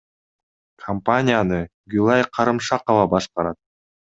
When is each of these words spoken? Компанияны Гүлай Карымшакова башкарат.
Компанияны 0.85 1.59
Гүлай 1.95 2.27
Карымшакова 2.39 3.05
башкарат. 3.13 3.61